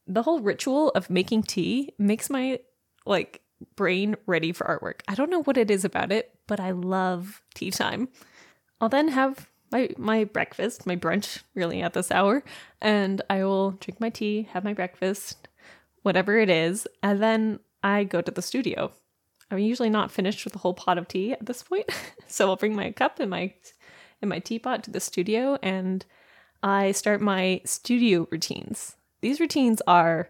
The 0.06 0.22
whole 0.22 0.40
ritual 0.40 0.90
of 0.90 1.10
making 1.10 1.44
tea 1.44 1.94
makes 1.98 2.28
my 2.28 2.60
like 3.06 3.40
brain 3.76 4.16
ready 4.26 4.52
for 4.52 4.66
artwork. 4.66 5.00
I 5.08 5.14
don't 5.14 5.30
know 5.30 5.42
what 5.42 5.56
it 5.56 5.70
is 5.70 5.84
about 5.84 6.12
it, 6.12 6.34
but 6.46 6.60
I 6.60 6.72
love 6.72 7.42
tea 7.54 7.70
time. 7.70 8.08
I'll 8.80 8.88
then 8.88 9.08
have 9.08 9.48
my 9.70 9.90
my 9.96 10.24
breakfast, 10.24 10.86
my 10.86 10.96
brunch 10.96 11.42
really 11.54 11.80
at 11.82 11.94
this 11.94 12.10
hour, 12.10 12.42
and 12.80 13.22
I 13.30 13.44
will 13.44 13.72
drink 13.72 14.00
my 14.00 14.10
tea, 14.10 14.48
have 14.52 14.64
my 14.64 14.74
breakfast, 14.74 15.48
whatever 16.02 16.36
it 16.38 16.50
is, 16.50 16.86
and 17.02 17.22
then 17.22 17.60
I 17.82 18.04
go 18.04 18.20
to 18.20 18.30
the 18.30 18.42
studio. 18.42 18.92
I'm 19.52 19.58
usually 19.58 19.90
not 19.90 20.10
finished 20.10 20.44
with 20.44 20.54
a 20.54 20.58
whole 20.58 20.74
pot 20.74 20.98
of 20.98 21.06
tea 21.06 21.32
at 21.32 21.44
this 21.44 21.62
point, 21.62 21.88
so 22.26 22.48
I'll 22.48 22.56
bring 22.56 22.74
my 22.74 22.90
cup 22.90 23.20
and 23.20 23.30
my 23.30 23.54
and 24.22 24.28
my 24.28 24.38
teapot 24.38 24.84
to 24.84 24.90
the 24.90 25.00
studio 25.00 25.58
and 25.62 26.04
I 26.62 26.92
start 26.92 27.20
my 27.20 27.60
studio 27.64 28.28
routines. 28.30 28.96
These 29.20 29.40
routines 29.40 29.82
are 29.86 30.28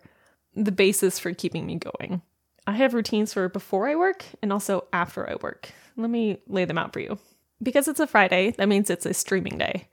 the 0.55 0.73
basis 0.73 1.19
for 1.19 1.33
keeping 1.35 1.67
me 1.67 1.77
going. 1.77 2.23
I 2.67 2.73
have 2.73 2.95
routines 2.95 3.35
for 3.35 3.49
before 3.49 3.89
I 3.89 3.97
work 3.97 4.25
and 4.41 4.53
also 4.53 4.87
after 4.93 5.29
I 5.29 5.35
work. 5.43 5.73
Let 5.97 6.11
me 6.11 6.39
lay 6.47 6.65
them 6.65 6.79
out 6.79 6.93
for 6.93 7.01
you. 7.01 7.19
Because 7.63 7.87
it's 7.87 8.01
a 8.01 8.07
Friday, 8.07 8.53
that 8.53 8.69
means 8.69 8.91
it's 8.91 9.07
a 9.07 9.15
streaming 9.15 9.59
day. 9.59 9.89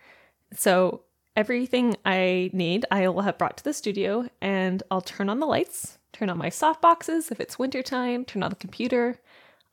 So 0.56 1.02
everything 1.36 1.96
I 2.06 2.50
need, 2.54 2.86
I 2.90 3.08
will 3.10 3.22
have 3.22 3.38
brought 3.38 3.58
to 3.58 3.64
the 3.64 3.74
studio 3.74 4.28
and 4.42 4.82
I'll 4.90 5.02
turn 5.02 5.30
on 5.30 5.40
the 5.40 5.46
lights, 5.46 5.99
turn 6.20 6.30
on 6.30 6.38
my 6.38 6.50
soft 6.50 6.82
boxes 6.82 7.32
if 7.32 7.40
it's 7.40 7.58
wintertime, 7.58 8.26
turn 8.26 8.44
on 8.44 8.50
the 8.50 8.56
computer. 8.58 9.20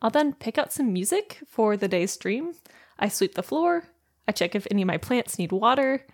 I'll 0.01 0.11
then 0.11 0.33
pick 0.33 0.59
out 0.59 0.73
some 0.73 0.93
music 0.93 1.41
for 1.49 1.77
the 1.77 1.89
day's 1.89 2.13
stream. 2.13 2.53
I 2.99 3.09
sweep 3.09 3.35
the 3.35 3.43
floor, 3.43 3.89
I 4.29 4.33
check 4.33 4.55
if 4.55 4.67
any 4.71 4.83
of 4.83 4.87
my 4.87 4.97
plants 4.97 5.39
need 5.39 5.51
water, 5.51 6.07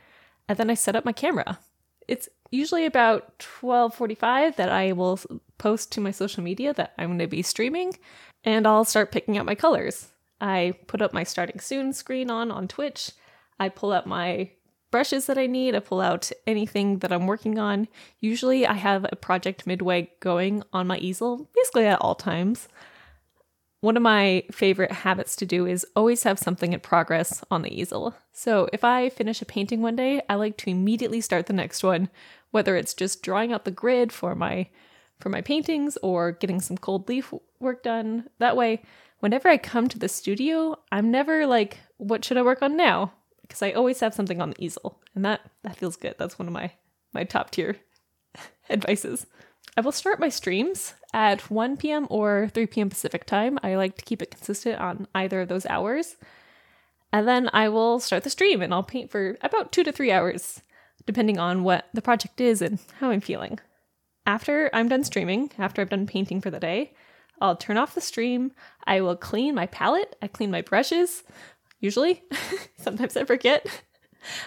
and 0.48 0.56
then 0.56 0.70
I 0.70 0.74
set 0.74 0.96
up 0.96 1.04
my 1.04 1.12
camera. 1.12 1.58
It's 2.08 2.28
usually 2.50 2.86
about 2.86 3.38
12:45 3.38 4.56
that 4.56 4.70
I 4.70 4.92
will 4.92 5.20
post 5.58 5.92
to 5.92 6.00
my 6.00 6.10
social 6.10 6.42
media 6.42 6.72
that 6.74 6.94
I'm 6.98 7.10
going 7.10 7.18
to 7.18 7.26
be 7.26 7.42
streaming 7.42 7.96
and 8.42 8.66
I'll 8.66 8.84
start 8.84 9.12
picking 9.12 9.38
out 9.38 9.46
my 9.46 9.54
colors. 9.54 10.08
I 10.40 10.74
put 10.88 11.02
up 11.02 11.12
my 11.12 11.24
starting 11.24 11.60
soon 11.60 11.92
screen 11.92 12.30
on 12.30 12.50
on 12.50 12.68
Twitch. 12.68 13.12
I 13.60 13.68
pull 13.68 13.92
up 13.92 14.06
my 14.06 14.50
brushes 14.92 15.26
that 15.26 15.38
I 15.38 15.48
need. 15.48 15.74
I 15.74 15.80
pull 15.80 16.00
out 16.00 16.30
anything 16.46 17.00
that 17.00 17.12
I'm 17.12 17.26
working 17.26 17.58
on. 17.58 17.88
Usually 18.20 18.64
I 18.64 18.74
have 18.74 19.04
a 19.10 19.16
project 19.16 19.66
midway 19.66 20.12
going 20.20 20.62
on 20.72 20.86
my 20.86 20.98
easel, 20.98 21.50
basically 21.52 21.86
at 21.86 22.00
all 22.00 22.14
times. 22.14 22.68
One 23.80 23.96
of 23.96 24.02
my 24.04 24.44
favorite 24.52 24.92
habits 24.92 25.34
to 25.36 25.46
do 25.46 25.66
is 25.66 25.84
always 25.96 26.22
have 26.22 26.38
something 26.38 26.72
in 26.72 26.78
progress 26.78 27.42
on 27.50 27.62
the 27.62 27.80
easel. 27.80 28.14
So 28.32 28.68
if 28.72 28.84
I 28.84 29.08
finish 29.08 29.42
a 29.42 29.44
painting 29.44 29.82
one 29.82 29.96
day, 29.96 30.22
I 30.28 30.36
like 30.36 30.56
to 30.58 30.70
immediately 30.70 31.20
start 31.20 31.46
the 31.46 31.52
next 31.52 31.82
one 31.82 32.08
whether 32.52 32.76
it's 32.76 32.94
just 32.94 33.22
drawing 33.22 33.52
out 33.52 33.64
the 33.64 33.70
grid 33.72 34.12
for 34.12 34.36
my 34.36 34.68
for 35.18 35.28
my 35.28 35.40
paintings 35.40 35.96
or 36.02 36.32
getting 36.32 36.60
some 36.60 36.76
gold 36.80 37.08
leaf 37.08 37.32
work 37.58 37.82
done. 37.82 38.28
That 38.38 38.56
way, 38.56 38.82
whenever 39.20 39.48
I 39.48 39.56
come 39.56 39.88
to 39.88 39.98
the 39.98 40.08
studio, 40.08 40.78
I'm 40.90 41.10
never 41.10 41.46
like, 41.46 41.78
what 41.96 42.24
should 42.24 42.36
I 42.36 42.42
work 42.42 42.60
on 42.60 42.76
now? 42.76 43.12
Because 43.52 43.62
I 43.62 43.72
always 43.72 44.00
have 44.00 44.14
something 44.14 44.40
on 44.40 44.48
the 44.48 44.64
easel. 44.64 44.98
And 45.14 45.26
that 45.26 45.42
that 45.62 45.76
feels 45.76 45.96
good. 45.96 46.14
That's 46.16 46.38
one 46.38 46.48
of 46.48 46.54
my 46.54 46.72
my 47.12 47.24
top 47.24 47.50
tier 47.50 47.76
advices. 48.70 49.26
I 49.76 49.82
will 49.82 49.92
start 49.92 50.18
my 50.18 50.30
streams 50.30 50.94
at 51.12 51.50
1 51.50 51.76
p.m. 51.76 52.06
or 52.08 52.48
3 52.54 52.66
p.m. 52.66 52.88
Pacific 52.88 53.26
time. 53.26 53.58
I 53.62 53.74
like 53.76 53.96
to 53.98 54.04
keep 54.04 54.22
it 54.22 54.30
consistent 54.30 54.80
on 54.80 55.06
either 55.14 55.42
of 55.42 55.48
those 55.48 55.66
hours. 55.66 56.16
And 57.12 57.28
then 57.28 57.50
I 57.52 57.68
will 57.68 58.00
start 58.00 58.24
the 58.24 58.30
stream 58.30 58.62
and 58.62 58.72
I'll 58.72 58.82
paint 58.82 59.10
for 59.10 59.36
about 59.42 59.70
two 59.70 59.84
to 59.84 59.92
three 59.92 60.10
hours 60.10 60.62
depending 61.04 61.38
on 61.38 61.62
what 61.62 61.88
the 61.92 62.00
project 62.00 62.40
is 62.40 62.62
and 62.62 62.78
how 63.00 63.10
I'm 63.10 63.20
feeling. 63.20 63.58
After 64.24 64.70
I'm 64.72 64.88
done 64.88 65.04
streaming, 65.04 65.50
after 65.58 65.82
I've 65.82 65.90
done 65.90 66.06
painting 66.06 66.40
for 66.40 66.50
the 66.50 66.60
day, 66.60 66.94
I'll 67.40 67.56
turn 67.56 67.76
off 67.76 67.94
the 67.94 68.00
stream. 68.00 68.52
I 68.86 69.00
will 69.00 69.16
clean 69.16 69.54
my 69.54 69.66
palette. 69.66 70.16
I 70.22 70.28
clean 70.28 70.50
my 70.50 70.62
brushes, 70.62 71.24
usually. 71.82 72.22
Sometimes 72.78 73.16
I 73.16 73.24
forget. 73.24 73.66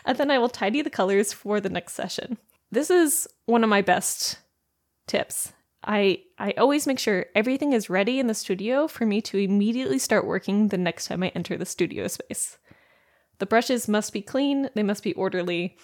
And 0.05 0.17
then 0.17 0.31
I 0.31 0.39
will 0.39 0.49
tidy 0.49 0.81
the 0.81 0.89
colors 0.89 1.33
for 1.33 1.61
the 1.61 1.69
next 1.69 1.93
session. 1.93 2.37
This 2.71 2.89
is 2.89 3.27
one 3.45 3.63
of 3.63 3.69
my 3.69 3.81
best 3.81 4.39
tips. 5.07 5.53
I 5.83 6.23
I 6.39 6.51
always 6.53 6.87
make 6.87 6.97
sure 6.97 7.27
everything 7.35 7.73
is 7.73 7.89
ready 7.89 8.19
in 8.19 8.27
the 8.27 8.33
studio 8.33 8.87
for 8.87 9.05
me 9.05 9.21
to 9.21 9.37
immediately 9.37 9.99
start 9.99 10.25
working 10.25 10.69
the 10.69 10.77
next 10.77 11.07
time 11.07 11.21
I 11.21 11.27
enter 11.35 11.57
the 11.57 11.65
studio 11.65 12.07
space. 12.07 12.57
The 13.37 13.45
brushes 13.45 13.87
must 13.87 14.13
be 14.13 14.21
clean, 14.21 14.69
they 14.73 14.83
must 14.83 15.03
be 15.03 15.13
orderly, 15.13 15.77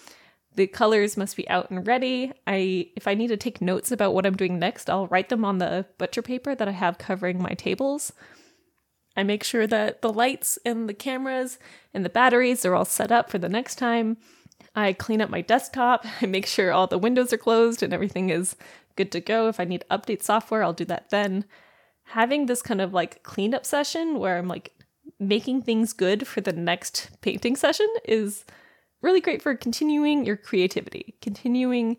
the 0.54 0.66
colors 0.66 1.16
must 1.16 1.36
be 1.36 1.48
out 1.48 1.70
and 1.70 1.86
ready. 1.86 2.32
I 2.46 2.90
if 2.96 3.06
I 3.06 3.14
need 3.14 3.28
to 3.28 3.36
take 3.36 3.60
notes 3.60 3.92
about 3.92 4.12
what 4.12 4.26
I'm 4.26 4.36
doing 4.36 4.58
next, 4.58 4.90
I'll 4.90 5.06
write 5.06 5.28
them 5.28 5.44
on 5.44 5.58
the 5.58 5.86
butcher 5.98 6.22
paper 6.22 6.54
that 6.54 6.68
I 6.68 6.72
have 6.72 6.98
covering 6.98 7.40
my 7.40 7.54
tables. 7.54 8.12
I 9.16 9.22
make 9.22 9.44
sure 9.44 9.66
that 9.66 10.02
the 10.02 10.12
lights 10.12 10.58
and 10.64 10.88
the 10.88 10.94
cameras 10.94 11.58
and 11.92 12.04
the 12.04 12.10
batteries 12.10 12.64
are 12.64 12.74
all 12.74 12.84
set 12.84 13.12
up 13.12 13.30
for 13.30 13.38
the 13.38 13.48
next 13.48 13.76
time. 13.76 14.16
I 14.74 14.92
clean 14.94 15.20
up 15.20 15.30
my 15.30 15.40
desktop. 15.40 16.06
I 16.22 16.26
make 16.26 16.46
sure 16.46 16.72
all 16.72 16.86
the 16.86 16.98
windows 16.98 17.32
are 17.32 17.38
closed 17.38 17.82
and 17.82 17.92
everything 17.92 18.30
is 18.30 18.56
good 18.96 19.12
to 19.12 19.20
go. 19.20 19.48
If 19.48 19.60
I 19.60 19.64
need 19.64 19.84
update 19.90 20.22
software, 20.22 20.62
I'll 20.62 20.72
do 20.72 20.84
that 20.86 21.10
then. 21.10 21.44
Having 22.04 22.46
this 22.46 22.62
kind 22.62 22.80
of 22.80 22.92
like 22.92 23.22
cleanup 23.22 23.64
session 23.64 24.18
where 24.18 24.38
I'm 24.38 24.48
like 24.48 24.72
making 25.18 25.62
things 25.62 25.92
good 25.92 26.26
for 26.26 26.40
the 26.40 26.52
next 26.52 27.10
painting 27.20 27.56
session 27.56 27.88
is 28.04 28.44
really 29.02 29.20
great 29.20 29.42
for 29.42 29.54
continuing 29.54 30.24
your 30.24 30.36
creativity, 30.36 31.14
continuing 31.20 31.96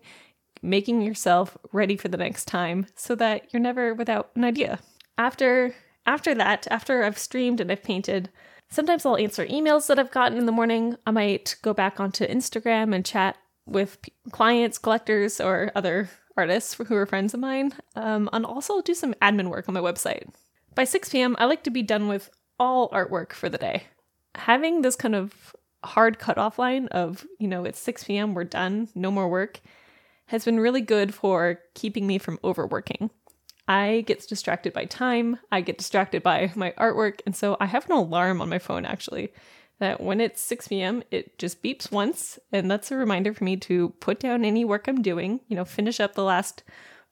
making 0.62 1.02
yourself 1.02 1.56
ready 1.72 1.96
for 1.96 2.08
the 2.08 2.16
next 2.16 2.46
time 2.46 2.86
so 2.94 3.14
that 3.14 3.52
you're 3.52 3.60
never 3.60 3.94
without 3.94 4.30
an 4.34 4.44
idea. 4.44 4.78
After 5.18 5.74
after 6.06 6.34
that, 6.34 6.66
after 6.70 7.02
I've 7.02 7.18
streamed 7.18 7.60
and 7.60 7.70
I've 7.70 7.82
painted, 7.82 8.30
sometimes 8.68 9.06
I'll 9.06 9.16
answer 9.16 9.46
emails 9.46 9.86
that 9.86 9.98
I've 9.98 10.10
gotten 10.10 10.38
in 10.38 10.46
the 10.46 10.52
morning. 10.52 10.96
I 11.06 11.10
might 11.10 11.56
go 11.62 11.72
back 11.72 12.00
onto 12.00 12.26
Instagram 12.26 12.94
and 12.94 13.04
chat 13.04 13.36
with 13.66 14.00
p- 14.02 14.12
clients, 14.30 14.78
collectors, 14.78 15.40
or 15.40 15.72
other 15.74 16.10
artists 16.36 16.74
who 16.74 16.94
are 16.94 17.06
friends 17.06 17.32
of 17.32 17.40
mine, 17.40 17.72
um, 17.96 18.28
and 18.32 18.44
also 18.44 18.82
do 18.82 18.94
some 18.94 19.14
admin 19.14 19.48
work 19.48 19.68
on 19.68 19.74
my 19.74 19.80
website. 19.80 20.28
By 20.74 20.84
6 20.84 21.08
p.m., 21.08 21.36
I 21.38 21.44
like 21.44 21.62
to 21.64 21.70
be 21.70 21.82
done 21.82 22.08
with 22.08 22.30
all 22.58 22.90
artwork 22.90 23.32
for 23.32 23.48
the 23.48 23.58
day. 23.58 23.84
Having 24.34 24.82
this 24.82 24.96
kind 24.96 25.14
of 25.14 25.54
hard 25.84 26.18
cutoff 26.18 26.58
line 26.58 26.88
of, 26.88 27.24
you 27.38 27.46
know, 27.46 27.64
it's 27.64 27.78
6 27.78 28.04
p.m., 28.04 28.34
we're 28.34 28.44
done, 28.44 28.88
no 28.94 29.10
more 29.10 29.28
work, 29.28 29.60
has 30.26 30.44
been 30.44 30.58
really 30.58 30.80
good 30.80 31.14
for 31.14 31.60
keeping 31.74 32.06
me 32.06 32.18
from 32.18 32.38
overworking. 32.42 33.10
I 33.66 34.04
get 34.06 34.26
distracted 34.28 34.72
by 34.72 34.84
time, 34.84 35.38
I 35.50 35.60
get 35.60 35.78
distracted 35.78 36.22
by 36.22 36.52
my 36.56 36.72
artwork, 36.72 37.20
and 37.26 37.34
so 37.34 37.56
I 37.60 37.66
have 37.66 37.86
an 37.86 37.92
alarm 37.92 38.40
on 38.40 38.48
my 38.48 38.58
phone 38.58 38.84
actually 38.84 39.32
that 39.80 40.00
when 40.00 40.20
it's 40.20 40.40
6 40.40 40.68
p.m., 40.68 41.02
it 41.10 41.38
just 41.38 41.62
beeps 41.62 41.90
once, 41.90 42.38
and 42.52 42.70
that's 42.70 42.92
a 42.92 42.96
reminder 42.96 43.34
for 43.34 43.42
me 43.42 43.56
to 43.56 43.90
put 44.00 44.20
down 44.20 44.44
any 44.44 44.64
work 44.64 44.86
I'm 44.86 45.02
doing, 45.02 45.40
you 45.48 45.56
know, 45.56 45.64
finish 45.64 45.98
up 45.98 46.14
the 46.14 46.22
last 46.22 46.62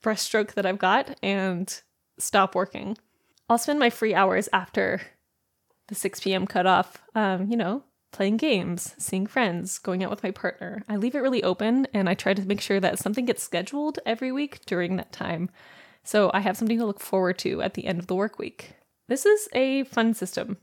brushstroke 0.03 0.53
that 0.53 0.67
I've 0.67 0.79
got, 0.79 1.19
and 1.23 1.81
stop 2.19 2.55
working. 2.55 2.97
I'll 3.49 3.59
spend 3.59 3.81
my 3.81 3.91
free 3.91 4.15
hours 4.15 4.49
after 4.53 5.01
the 5.89 5.95
6 5.95 6.21
p.m. 6.21 6.47
cutoff, 6.47 7.03
um, 7.15 7.51
you 7.51 7.57
know, 7.57 7.83
playing 8.13 8.37
games, 8.37 8.95
seeing 8.99 9.27
friends, 9.27 9.79
going 9.79 10.05
out 10.05 10.11
with 10.11 10.23
my 10.23 10.31
partner. 10.31 10.85
I 10.89 10.97
leave 10.97 11.15
it 11.15 11.21
really 11.21 11.43
open 11.43 11.87
and 11.93 12.09
I 12.09 12.15
try 12.15 12.35
to 12.35 12.47
make 12.47 12.61
sure 12.61 12.79
that 12.79 12.99
something 12.99 13.25
gets 13.25 13.43
scheduled 13.43 13.99
every 14.07 14.31
week 14.31 14.65
during 14.67 14.97
that 14.97 15.13
time. 15.13 15.51
So 16.05 16.31
I 16.35 16.41
have 16.41 16.57
something 16.57 16.79
to 16.79 16.87
look 16.87 17.01
forward 17.01 17.39
to 17.41 17.63
at 17.63 17.75
the 17.75 17.87
end 17.87 17.99
of 17.99 18.07
the 18.07 18.15
work 18.15 18.39
week. 18.39 18.75
This 19.09 19.27
is 19.27 19.49
a 19.53 19.85
fun 19.85 20.15
system. 20.15 20.59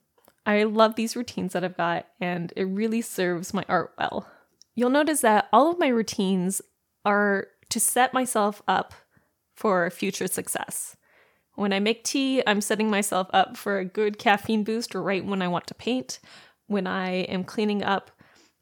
I 0.46 0.64
love 0.64 0.96
these 0.96 1.16
routines 1.16 1.54
that 1.54 1.64
I've 1.64 1.78
got 1.78 2.08
and 2.20 2.52
it 2.56 2.64
really 2.66 3.02
serves 3.02 3.54
my 3.54 3.66
art 3.70 3.94
well. 3.98 4.28
You'll 4.76 4.90
notice 4.90 5.22
that 5.22 5.48
all 5.52 5.70
of 5.70 5.80
my 5.80 5.88
routines 5.88 6.62
are 7.06 7.48
to 7.70 7.80
set 7.80 8.14
myself 8.14 8.62
up 8.68 8.94
for 9.56 9.90
future 9.90 10.28
success. 10.28 10.96
When 11.56 11.74
I 11.74 11.80
make 11.80 12.04
tea, 12.04 12.42
I'm 12.48 12.62
setting 12.62 12.90
myself 12.90 13.28
up 13.34 13.58
for 13.58 13.80
a 13.80 13.86
good 13.86 14.18
caffeine 14.18 14.64
boost 14.64 14.96
right 14.96 15.26
when 15.26 15.42
I 15.42 15.50
want 15.50 15.68
to 15.68 15.74
paint 15.74 16.20
when 16.70 16.86
I 16.88 17.24
am 17.24 17.44
cleaning 17.44 17.84
up 17.84 18.12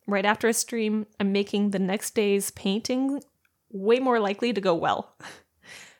right 0.07 0.25
after 0.25 0.48
a 0.48 0.53
stream, 0.53 1.05
I'm 1.19 1.34
making 1.34 1.72
the 1.72 1.79
next 1.79 2.15
day's 2.15 2.50
painting 2.51 3.22
way 3.69 4.00
more 4.00 4.19
likely 4.19 4.53
to 4.53 4.62
go 4.62 4.74
well 4.74 5.13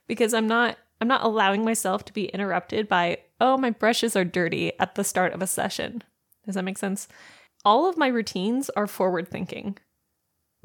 because 0.08 0.34
I'm 0.34 0.48
not 0.48 0.78
I'm 1.00 1.08
not 1.08 1.24
allowing 1.24 1.64
myself 1.64 2.06
to 2.06 2.14
be 2.14 2.26
interrupted 2.26 2.88
by 2.88 3.20
oh 3.40 3.58
my 3.58 3.70
brushes 3.70 4.16
are 4.16 4.26
dirty 4.26 4.72
at 4.80 4.96
the 4.96 5.04
start 5.04 5.34
of 5.34 5.42
a 5.42 5.48
session. 5.48 6.04
Does 6.46 6.56
that 6.56 6.64
make 6.64 6.78
sense? 6.78 7.08
All 7.66 7.90
of 7.90 7.98
my 7.98 8.08
routines 8.08 8.70
are 8.72 8.88
forward 8.88 9.28
thinking. 9.28 9.78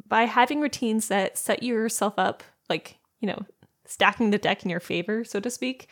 By 0.07 0.25
having 0.25 0.61
routines 0.61 1.09
that 1.09 1.37
set 1.37 1.63
yourself 1.63 2.15
up 2.17 2.43
like, 2.69 2.99
you 3.21 3.27
know, 3.27 3.45
stacking 3.87 4.31
the 4.31 4.39
deck 4.39 4.63
in 4.63 4.71
your 4.71 4.81
favor, 4.81 5.25
so 5.25 5.41
to 5.41 5.51
speak, 5.51 5.89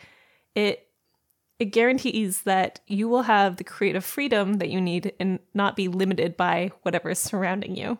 it 0.55 0.87
it 1.59 1.65
guarantees 1.65 2.41
that 2.41 2.79
you 2.87 3.07
will 3.07 3.21
have 3.23 3.57
the 3.57 3.63
creative 3.63 4.03
freedom 4.03 4.53
that 4.55 4.69
you 4.69 4.81
need 4.81 5.13
and 5.19 5.37
not 5.53 5.75
be 5.75 5.87
limited 5.87 6.35
by 6.35 6.71
whatever 6.81 7.11
is 7.11 7.19
surrounding 7.19 7.75
you. 7.75 7.99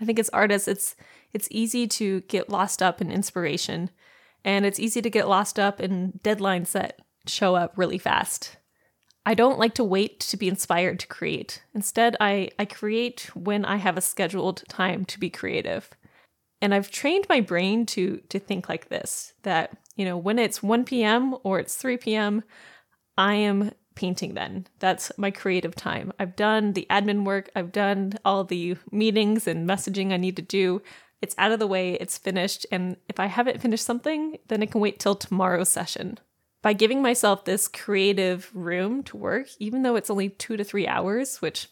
I 0.00 0.04
think 0.04 0.20
as 0.20 0.28
artists, 0.28 0.68
it's 0.68 0.94
it's 1.32 1.48
easy 1.50 1.88
to 1.88 2.20
get 2.22 2.48
lost 2.48 2.82
up 2.82 3.00
in 3.00 3.10
inspiration, 3.10 3.90
and 4.44 4.66
it's 4.66 4.80
easy 4.80 5.02
to 5.02 5.10
get 5.10 5.28
lost 5.28 5.58
up 5.58 5.80
in 5.80 6.20
deadlines 6.22 6.72
that 6.72 7.00
show 7.26 7.54
up 7.54 7.72
really 7.76 7.98
fast. 7.98 8.56
I 9.24 9.34
don't 9.34 9.58
like 9.58 9.74
to 9.74 9.84
wait 9.84 10.18
to 10.20 10.36
be 10.36 10.48
inspired 10.48 10.98
to 11.00 11.06
create. 11.06 11.62
Instead, 11.74 12.16
I, 12.20 12.50
I 12.58 12.64
create 12.64 13.30
when 13.34 13.64
I 13.64 13.76
have 13.76 13.96
a 13.96 14.00
scheduled 14.00 14.64
time 14.68 15.04
to 15.06 15.20
be 15.20 15.30
creative. 15.30 15.90
And 16.60 16.74
I've 16.74 16.90
trained 16.90 17.26
my 17.28 17.40
brain 17.40 17.86
to 17.86 18.20
to 18.28 18.38
think 18.38 18.68
like 18.68 18.88
this 18.88 19.34
that, 19.42 19.76
you 19.96 20.04
know, 20.04 20.16
when 20.16 20.38
it's 20.38 20.62
1 20.62 20.84
p.m. 20.84 21.36
or 21.42 21.58
it's 21.58 21.76
3 21.76 21.96
p.m., 21.96 22.44
I 23.16 23.34
am 23.34 23.72
painting 23.94 24.34
then. 24.34 24.66
That's 24.78 25.12
my 25.18 25.30
creative 25.30 25.74
time. 25.74 26.12
I've 26.18 26.36
done 26.36 26.72
the 26.72 26.86
admin 26.88 27.24
work, 27.24 27.50
I've 27.54 27.72
done 27.72 28.14
all 28.24 28.44
the 28.44 28.76
meetings 28.90 29.46
and 29.46 29.68
messaging 29.68 30.12
I 30.12 30.16
need 30.16 30.36
to 30.36 30.42
do. 30.42 30.82
It's 31.22 31.34
out 31.38 31.52
of 31.52 31.60
the 31.60 31.66
way, 31.66 31.94
it's 31.94 32.18
finished, 32.18 32.66
and 32.72 32.96
if 33.08 33.18
I 33.20 33.26
haven't 33.26 33.60
finished 33.60 33.84
something, 33.84 34.38
then 34.48 34.62
it 34.62 34.72
can 34.72 34.80
wait 34.80 34.98
till 34.98 35.14
tomorrow's 35.14 35.68
session. 35.68 36.18
By 36.62 36.72
giving 36.74 37.00
myself 37.00 37.44
this 37.44 37.68
creative 37.68 38.50
room 38.54 39.02
to 39.04 39.16
work, 39.16 39.46
even 39.58 39.82
though 39.82 39.96
it's 39.96 40.10
only 40.10 40.28
two 40.28 40.56
to 40.56 40.64
three 40.64 40.86
hours, 40.86 41.40
which, 41.40 41.68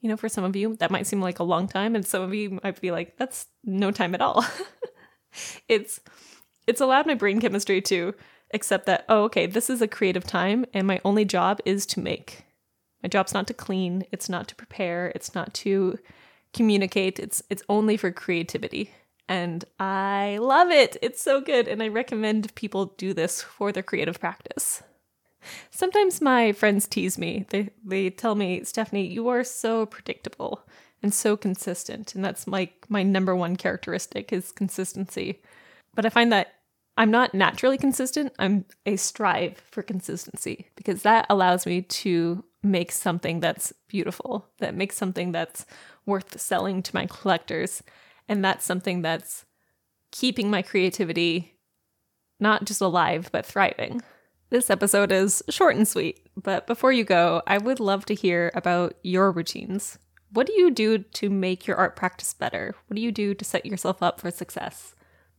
you 0.00 0.08
know, 0.08 0.16
for 0.16 0.28
some 0.28 0.44
of 0.44 0.56
you, 0.56 0.76
that 0.76 0.90
might 0.90 1.06
seem 1.06 1.20
like 1.20 1.40
a 1.40 1.44
long 1.44 1.68
time, 1.68 1.94
and 1.94 2.06
some 2.06 2.22
of 2.22 2.32
you 2.32 2.60
might 2.62 2.80
be 2.80 2.90
like, 2.90 3.16
that's 3.16 3.46
no 3.64 3.90
time 3.90 4.14
at 4.14 4.20
all. 4.20 4.44
it's 5.68 6.00
it's 6.66 6.80
allowed 6.80 7.06
my 7.06 7.14
brain 7.14 7.40
chemistry 7.40 7.80
to 7.82 8.14
accept 8.54 8.86
that, 8.86 9.04
oh, 9.08 9.24
okay, 9.24 9.46
this 9.46 9.70
is 9.70 9.82
a 9.82 9.88
creative 9.88 10.24
time 10.24 10.64
and 10.72 10.86
my 10.86 11.00
only 11.04 11.24
job 11.24 11.60
is 11.64 11.86
to 11.86 12.00
make. 12.00 12.44
My 13.02 13.08
job's 13.08 13.34
not 13.34 13.46
to 13.48 13.54
clean, 13.54 14.04
it's 14.12 14.28
not 14.28 14.46
to 14.48 14.54
prepare, 14.54 15.10
it's 15.14 15.34
not 15.34 15.52
to 15.54 15.98
communicate, 16.52 17.18
it's 17.18 17.42
it's 17.50 17.62
only 17.68 17.96
for 17.96 18.10
creativity. 18.10 18.90
And 19.28 19.64
I 19.78 20.38
love 20.40 20.70
it. 20.70 20.96
It's 21.00 21.22
so 21.22 21.40
good 21.40 21.68
and 21.68 21.82
I 21.82 21.88
recommend 21.88 22.54
people 22.54 22.86
do 22.96 23.14
this 23.14 23.42
for 23.42 23.72
their 23.72 23.82
creative 23.82 24.20
practice. 24.20 24.82
Sometimes 25.70 26.20
my 26.20 26.52
friends 26.52 26.86
tease 26.86 27.18
me. 27.18 27.46
They 27.50 27.70
they 27.84 28.10
tell 28.10 28.34
me, 28.34 28.64
"Stephanie, 28.64 29.06
you 29.06 29.28
are 29.28 29.44
so 29.44 29.86
predictable 29.86 30.62
and 31.02 31.12
so 31.12 31.36
consistent." 31.36 32.14
And 32.14 32.24
that's 32.24 32.46
my 32.46 32.70
my 32.88 33.02
number 33.02 33.34
one 33.34 33.56
characteristic 33.56 34.32
is 34.32 34.52
consistency. 34.52 35.40
But 35.94 36.06
I 36.06 36.10
find 36.10 36.32
that 36.32 36.54
I'm 36.96 37.10
not 37.10 37.34
naturally 37.34 37.78
consistent. 37.78 38.32
I'm 38.38 38.66
a 38.86 38.96
strive 38.96 39.62
for 39.70 39.82
consistency 39.82 40.68
because 40.76 41.02
that 41.02 41.26
allows 41.30 41.66
me 41.66 41.82
to 41.82 42.44
make 42.62 42.92
something 42.92 43.40
that's 43.40 43.72
beautiful, 43.88 44.48
that 44.58 44.74
makes 44.74 44.96
something 44.96 45.32
that's 45.32 45.66
worth 46.06 46.40
selling 46.40 46.82
to 46.82 46.94
my 46.94 47.06
collectors. 47.06 47.82
And 48.28 48.44
that's 48.44 48.64
something 48.64 49.02
that's 49.02 49.44
keeping 50.10 50.50
my 50.50 50.62
creativity 50.62 51.52
not 52.42 52.64
just 52.64 52.80
alive, 52.80 53.30
but 53.32 53.46
thriving. 53.46 54.02
This 54.50 54.68
episode 54.68 55.12
is 55.12 55.42
short 55.48 55.76
and 55.76 55.88
sweet, 55.88 56.26
but 56.36 56.66
before 56.66 56.92
you 56.92 57.04
go, 57.04 57.40
I 57.46 57.56
would 57.56 57.80
love 57.80 58.04
to 58.06 58.14
hear 58.14 58.50
about 58.54 58.94
your 59.02 59.30
routines. 59.30 59.98
What 60.30 60.46
do 60.46 60.52
you 60.52 60.70
do 60.70 60.98
to 60.98 61.30
make 61.30 61.66
your 61.66 61.76
art 61.76 61.96
practice 61.96 62.34
better? 62.34 62.74
What 62.86 62.96
do 62.96 63.00
you 63.00 63.12
do 63.12 63.32
to 63.32 63.44
set 63.44 63.64
yourself 63.64 64.02
up 64.02 64.20
for 64.20 64.30
success? 64.30 64.94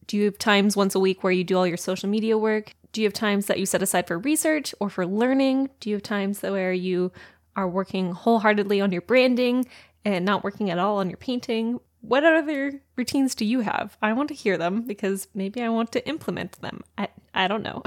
Do 0.07 0.17
you 0.17 0.25
have 0.25 0.37
times 0.37 0.75
once 0.75 0.95
a 0.95 0.99
week 0.99 1.23
where 1.23 1.33
you 1.33 1.43
do 1.43 1.57
all 1.57 1.67
your 1.67 1.77
social 1.77 2.09
media 2.09 2.37
work? 2.37 2.73
Do 2.91 3.01
you 3.01 3.07
have 3.07 3.13
times 3.13 3.47
that 3.47 3.59
you 3.59 3.65
set 3.65 3.81
aside 3.81 4.07
for 4.07 4.19
research 4.19 4.75
or 4.79 4.89
for 4.89 5.05
learning? 5.05 5.69
Do 5.79 5.89
you 5.89 5.95
have 5.95 6.03
times 6.03 6.41
where 6.41 6.73
you 6.73 7.11
are 7.55 7.67
working 7.67 8.11
wholeheartedly 8.11 8.81
on 8.81 8.91
your 8.91 9.01
branding 9.01 9.65
and 10.05 10.25
not 10.25 10.43
working 10.43 10.69
at 10.69 10.79
all 10.79 10.97
on 10.97 11.09
your 11.09 11.17
painting? 11.17 11.79
What 12.01 12.23
other 12.23 12.81
routines 12.95 13.33
do 13.33 13.45
you 13.45 13.61
have? 13.61 13.97
I 14.01 14.13
want 14.13 14.27
to 14.29 14.35
hear 14.35 14.57
them 14.57 14.81
because 14.81 15.27
maybe 15.33 15.61
I 15.61 15.69
want 15.69 15.91
to 15.93 16.07
implement 16.07 16.61
them. 16.61 16.83
I, 16.97 17.07
I 17.33 17.47
don't 17.47 17.63
know. 17.63 17.81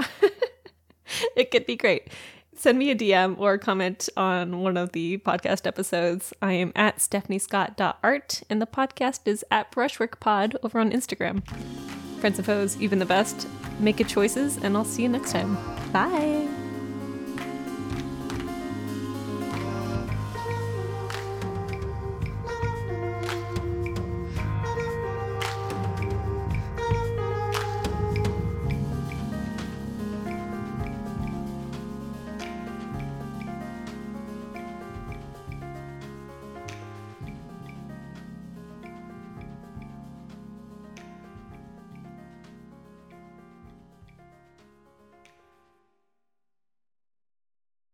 it 1.35 1.51
could 1.51 1.65
be 1.65 1.75
great. 1.75 2.09
Send 2.55 2.79
me 2.79 2.89
a 2.89 2.95
DM 2.95 3.37
or 3.37 3.59
comment 3.59 4.09
on 4.17 4.61
one 4.61 4.77
of 4.77 4.91
the 4.93 5.19
podcast 5.19 5.67
episodes. 5.67 6.33
I 6.41 6.53
am 6.53 6.71
at 6.75 6.97
stephaniescott.art 6.97 8.41
and 8.49 8.59
the 8.59 8.65
podcast 8.65 9.19
is 9.25 9.45
at 9.51 9.71
brushworkpod 9.71 10.55
over 10.63 10.79
on 10.79 10.91
Instagram. 10.91 11.43
Friends 12.19 12.39
and 12.39 12.45
foes, 12.45 12.79
even 12.81 12.99
the 12.99 13.05
best, 13.05 13.47
make 13.79 13.97
good 13.97 14.07
choices, 14.07 14.57
and 14.57 14.75
I'll 14.75 14.85
see 14.85 15.03
you 15.03 15.09
next 15.09 15.31
time. 15.31 15.55
Bye. 15.91 16.56